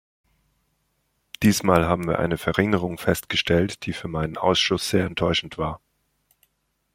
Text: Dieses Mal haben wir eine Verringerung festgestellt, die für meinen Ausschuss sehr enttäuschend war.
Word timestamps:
Dieses 1.43 1.61
Mal 1.61 1.85
haben 1.85 2.07
wir 2.07 2.17
eine 2.17 2.39
Verringerung 2.39 2.97
festgestellt, 2.97 3.85
die 3.85 3.93
für 3.93 4.07
meinen 4.07 4.35
Ausschuss 4.35 4.89
sehr 4.89 5.05
enttäuschend 5.05 5.59
war. 5.59 5.79